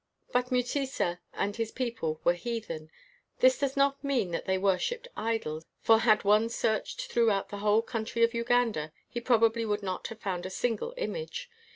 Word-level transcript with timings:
''But 0.33 0.49
Mutesa 0.51 1.19
and 1.35 1.55
his 1.55 1.69
people 1.71 2.19
were 2.23 2.33
heathen. 2.33 2.89
This 3.37 3.59
does 3.59 3.77
not 3.77 4.03
mean 4.03 4.31
that 4.31 4.45
they 4.45 4.57
worshiped 4.57 5.07
idols; 5.15 5.63
for 5.83 5.99
had 5.99 6.23
one 6.23 6.49
searched 6.49 7.11
throughout 7.11 7.49
the 7.49 7.57
10 7.57 7.59
INTERVIEW 7.59 7.59
WITH 7.59 7.59
A 7.59 7.59
BLACK 7.59 7.59
KING 7.59 7.67
whole 7.67 7.81
country 7.83 8.23
of 8.23 8.33
Uganda, 8.33 8.91
he 9.07 9.21
probably 9.21 9.63
would 9.63 9.83
not 9.83 10.07
have 10.07 10.19
found 10.19 10.47
a 10.47 10.49
single 10.49 10.95
image. 10.97 11.51